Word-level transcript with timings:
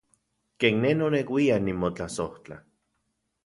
Ken 0.59 0.79
ne 0.85 0.93
noneuian 1.01 1.63
nimotlasojtla. 1.65 2.57